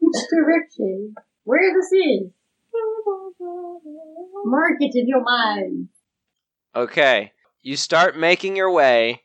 [0.00, 2.30] which direction where this is.
[4.44, 5.88] Mark it in your mind.
[6.76, 9.22] Okay, you start making your way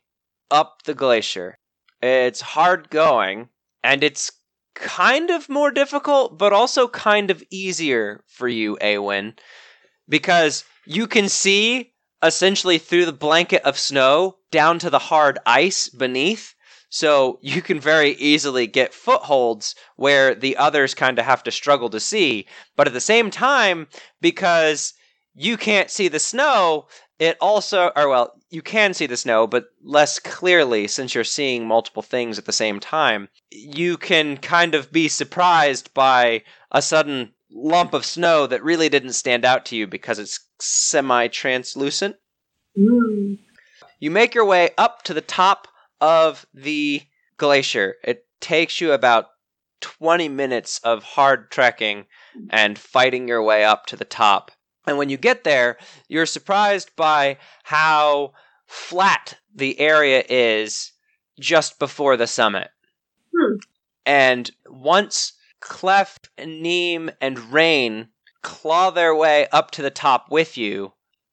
[0.50, 1.58] up the glacier.
[2.00, 3.48] It's hard going,
[3.82, 4.30] and it's
[4.80, 9.38] kind of more difficult, but also kind of easier for you, Awen,
[10.08, 15.88] because you can see essentially through the blanket of snow down to the hard ice
[15.88, 16.54] beneath.
[16.90, 21.90] So you can very easily get footholds where the others kind of have to struggle
[21.90, 22.46] to see.
[22.76, 23.88] But at the same time,
[24.22, 24.94] because
[25.34, 26.88] you can't see the snow,
[27.18, 31.66] it also, or well, you can see the snow, but less clearly since you're seeing
[31.66, 33.28] multiple things at the same time.
[33.50, 39.12] You can kind of be surprised by a sudden lump of snow that really didn't
[39.12, 42.16] stand out to you because it's semi translucent.
[42.76, 43.38] Mm.
[44.00, 45.68] You make your way up to the top
[46.00, 47.02] of the
[47.36, 47.96] glacier.
[48.04, 49.26] It takes you about
[49.80, 52.06] 20 minutes of hard trekking
[52.50, 54.50] and fighting your way up to the top.
[54.88, 55.76] And when you get there,
[56.08, 58.32] you're surprised by how
[58.66, 60.92] flat the area is
[61.38, 62.70] just before the summit.
[63.36, 63.56] Hmm.
[64.06, 68.08] And once Clef, Neem, and Rain
[68.42, 70.92] claw their way up to the top with you,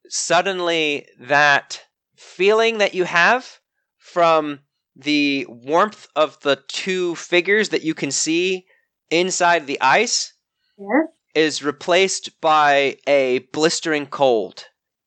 [0.10, 1.84] suddenly that
[2.16, 3.60] feeling that you have
[3.98, 4.60] from
[4.96, 8.66] the warmth of the two figures that you can see
[9.10, 10.34] inside the ice
[10.78, 11.15] Yes.
[11.36, 14.66] Is replaced by a blistering cold.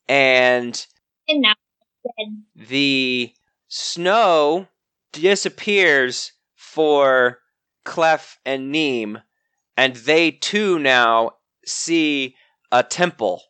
[0.09, 0.87] And
[1.27, 1.55] And now
[2.55, 3.33] the
[3.69, 4.69] snow
[5.13, 7.41] disappears for
[7.85, 9.19] Clef and Neem,
[9.77, 11.33] and they too now
[11.65, 12.37] see
[12.71, 13.43] a temple.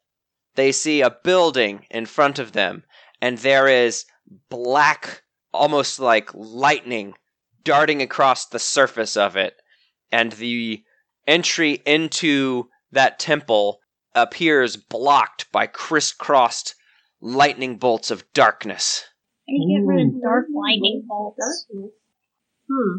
[0.55, 2.85] They see a building in front of them,
[3.21, 4.07] and there is
[4.49, 5.23] black,
[5.53, 7.15] almost like lightning,
[7.65, 9.55] darting across the surface of it.
[10.11, 10.85] And the
[11.29, 13.81] entry into that temple
[14.15, 16.75] appears blocked by crisscrossed
[17.21, 19.05] lightning bolts of darkness.
[19.49, 21.67] I need to get rid of dark lightning bolts.
[21.71, 22.97] Hmm.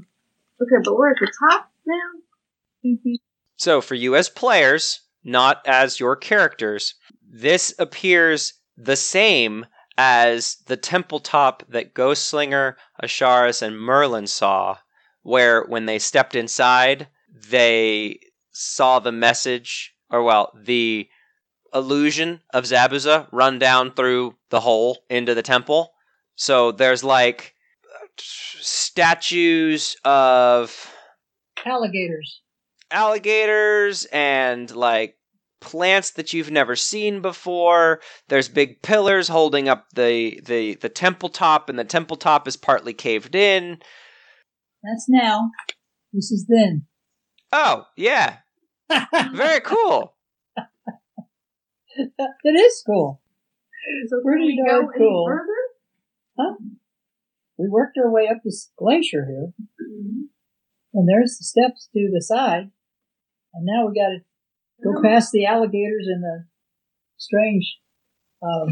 [0.62, 2.90] Okay, but we're at the top now.
[2.90, 3.16] Mm-hmm.
[3.58, 9.66] So, for you as players, not as your characters, this appears the same
[9.98, 14.78] as the temple top that Ghostslinger, Asharis, and Merlin saw,
[15.24, 17.08] where when they stepped inside,
[17.50, 18.20] they
[18.52, 21.08] saw the message or well, the
[21.74, 25.92] illusion of Zabuza run down through the hole into the temple.
[26.36, 27.54] So there's like
[28.18, 30.94] statues of
[31.66, 32.42] Alligators.
[32.92, 35.16] alligators and like
[35.62, 38.00] plants that you've never seen before.
[38.30, 42.58] There's big pillars holding up the the the temple top, and the temple top is
[42.58, 43.80] partly caved in.
[44.82, 45.52] That's now.
[46.14, 46.88] This is then.
[47.52, 48.38] Oh yeah,
[49.34, 50.16] very cool.
[51.98, 53.22] it is cool.
[54.08, 55.28] So Pretty we darn go any cool.
[55.28, 56.56] further?
[57.58, 60.22] We worked our way up this glacier here, Mm-hmm.
[60.94, 62.72] and there's the steps to the side,
[63.54, 64.20] and now we got to
[64.84, 66.46] go past the alligators and the
[67.18, 67.80] strange
[68.42, 68.70] um,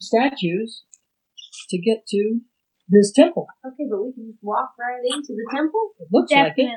[0.00, 0.84] statues
[1.70, 2.40] to get to
[2.88, 3.46] this temple.
[3.66, 5.90] Okay, but we can just walk right into the temple.
[5.98, 6.70] It looks like it.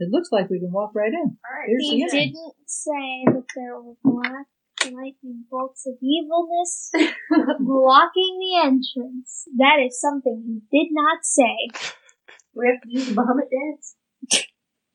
[0.00, 0.06] Definitely.
[0.06, 1.36] It looks like we can walk right in.
[1.36, 1.68] All right.
[1.68, 4.46] Here's He the didn't say that there were black
[4.84, 6.90] lightning bolts of evilness
[7.60, 9.44] blocking the entrance.
[9.58, 11.92] That is something he did not say.
[12.54, 13.96] We have to do the Bahamut dance.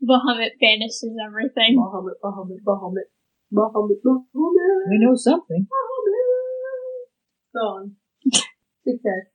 [0.02, 1.78] Bahamut banishes everything.
[1.78, 3.10] Bahamut, Bahamut, Bahamut,
[3.54, 4.90] Bahamut, Bahamut.
[4.90, 5.68] We know something.
[5.70, 6.16] Bahamut.
[7.54, 7.96] Go on.
[8.84, 9.30] Success.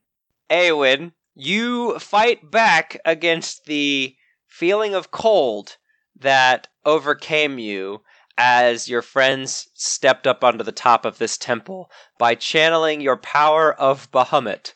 [0.50, 4.16] Awen, you fight back against the
[4.50, 5.76] feeling of cold
[6.18, 8.02] that overcame you
[8.36, 13.72] as your friends stepped up onto the top of this temple by channeling your power
[13.72, 14.72] of Bahamut.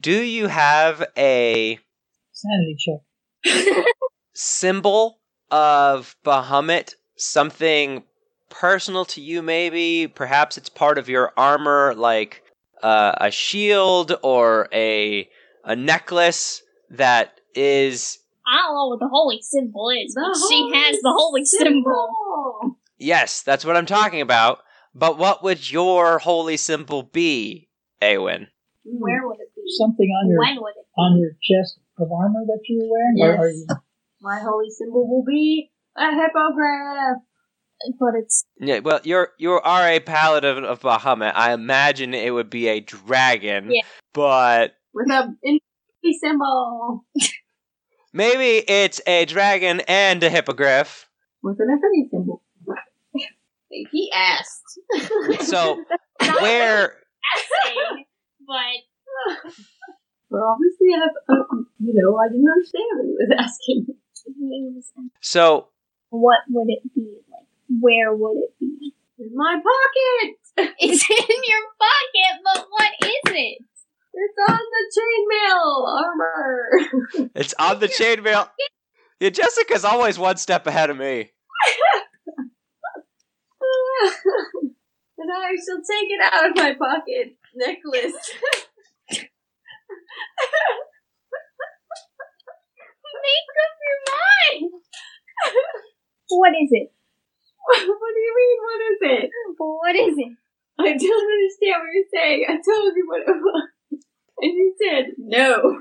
[0.00, 1.78] Do you have a
[2.32, 3.84] Sanity check.
[4.34, 5.18] symbol
[5.50, 8.02] of Bahamut, something
[8.50, 10.06] personal to you, maybe?
[10.06, 12.42] Perhaps it's part of your armor, like
[12.82, 15.28] uh, a shield or a
[15.64, 18.18] a necklace that is.
[18.46, 21.72] I don't know what the holy symbol is, The but she has the holy symbol.
[21.74, 22.78] symbol.
[22.98, 24.60] Yes, that's what I'm talking about.
[24.94, 27.68] But what would your holy symbol be,
[28.00, 28.46] Awen?
[28.88, 28.98] Hmm.
[29.00, 29.62] Where would it be?
[29.78, 31.02] Something on your When would it be?
[31.02, 33.36] on your chest of armor that you're wearing.
[33.38, 33.66] Or are you,
[34.22, 37.18] My holy symbol will be a hippogriff.
[38.00, 41.32] But it's Yeah, well, you're you are a paladin of Bahamut.
[41.34, 43.70] I imagine it would be a dragon.
[43.70, 43.82] Yeah.
[44.14, 45.34] But with a
[46.22, 47.04] symbol.
[48.16, 51.08] maybe it's a dragon and a hippogriff.
[51.42, 52.42] With an infinity symbol.
[53.68, 54.80] He asked.
[55.42, 55.84] So
[56.40, 56.96] where
[57.36, 58.04] asking,
[58.46, 59.52] but
[60.30, 63.86] But obviously, I, uh, you know, I didn't understand what he was asking.
[65.20, 65.68] so
[66.10, 67.18] what would it be?
[67.30, 67.46] Like,
[67.80, 68.94] where would it be?
[69.18, 70.74] In my pocket!
[70.78, 73.62] It's in your pocket, but what is it?
[74.18, 77.30] It's on the chainmail armor!
[77.34, 78.48] it's on the chainmail.
[79.20, 81.04] Yeah, Jessica's always one step ahead of me.
[85.18, 88.14] and I shall take it out of my pocket necklace.
[93.26, 94.72] Make up your mind.
[96.28, 96.92] what is it?
[97.66, 99.30] what do you mean, what is it?
[99.58, 100.32] What is it?
[100.78, 102.44] I don't understand what you're saying.
[102.48, 103.68] I told you what it was.
[104.38, 105.80] And he said no.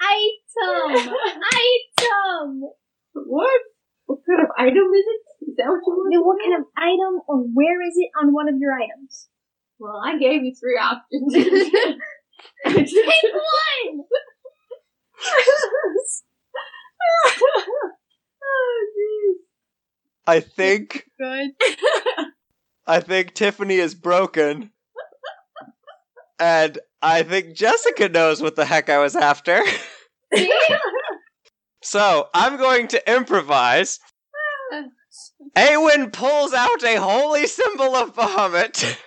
[0.00, 1.14] Item?
[1.52, 2.62] Item.
[3.14, 3.60] what?
[4.06, 5.50] What kind of item is it?
[5.50, 6.10] Is that what you want?
[6.12, 6.44] Then What know?
[6.44, 9.28] kind of item or where is it on one of your items?
[9.78, 11.32] Well, I gave you three options.
[12.64, 14.04] Pick one.
[18.42, 19.34] oh,
[20.26, 21.50] I think Good.
[22.90, 24.72] I think Tiffany is broken.
[26.40, 29.60] And I think Jessica knows what the heck I was after.
[31.84, 34.00] so I'm going to improvise.
[35.56, 38.98] Awen pulls out a holy symbol of Bahamut,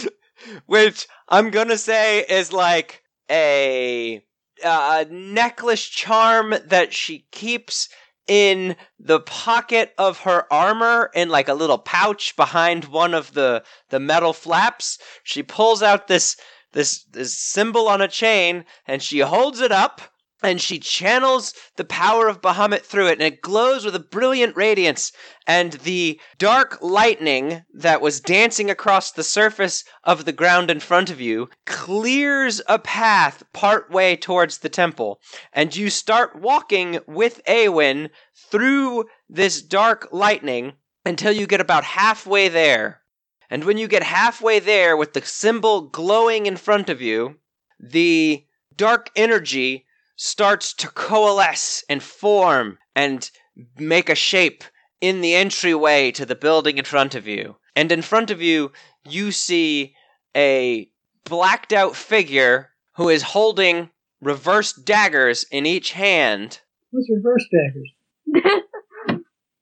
[0.66, 4.22] which I'm gonna say is like a,
[4.64, 7.90] a necklace charm that she keeps
[8.28, 13.64] in the pocket of her armor in like a little pouch behind one of the
[13.88, 14.98] the metal flaps.
[15.24, 16.36] She pulls out this
[16.72, 20.02] this this symbol on a chain and she holds it up
[20.42, 24.56] and she channels the power of Bahamut through it and it glows with a brilliant
[24.56, 25.10] radiance.
[25.46, 31.10] And the dark lightning that was dancing across the surface of the ground in front
[31.10, 35.20] of you clears a path part way towards the temple.
[35.52, 38.10] And you start walking with Awen
[38.50, 40.74] through this dark lightning
[41.04, 43.02] until you get about halfway there.
[43.50, 47.36] And when you get halfway there with the symbol glowing in front of you
[47.80, 48.44] the
[48.76, 49.86] dark energy
[50.18, 53.30] starts to coalesce and form and
[53.78, 54.64] make a shape
[55.00, 57.56] in the entryway to the building in front of you.
[57.76, 58.72] And in front of you,
[59.08, 59.94] you see
[60.36, 60.90] a
[61.24, 63.90] blacked out figure who is holding
[64.20, 66.60] reversed daggers in each hand.
[66.90, 68.62] What's reverse daggers?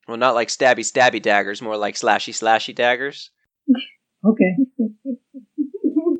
[0.08, 3.30] Well, not like stabby stabby daggers, more like slashy slashy daggers.
[4.24, 4.56] Okay.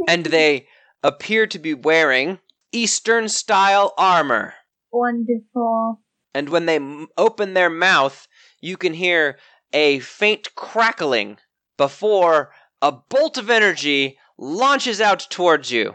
[0.08, 0.66] And they
[1.04, 2.40] appear to be wearing
[2.80, 4.52] Eastern style armor.
[4.92, 6.02] Wonderful.
[6.34, 8.28] And when they m- open their mouth,
[8.60, 9.38] you can hear
[9.72, 11.38] a faint crackling
[11.78, 12.50] before
[12.82, 15.94] a bolt of energy launches out towards you.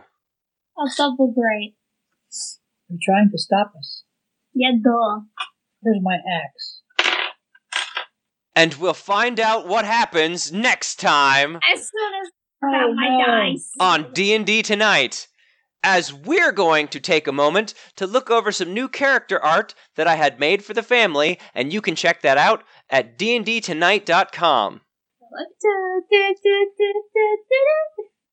[0.78, 1.76] A double great.
[2.90, 4.04] They're trying to stop us.
[4.56, 5.22] Yeah, duh.
[5.84, 6.82] Here's my axe.
[8.56, 12.32] And we'll find out what happens next time As soon as
[12.64, 13.26] I Oh, found my no.
[13.54, 13.72] dice.
[13.80, 15.28] on D&D tonight.
[15.84, 20.08] As we're going to take a moment to look over some new character art that
[20.08, 24.82] I had made for the family, and you can check that out at dndtonight.com.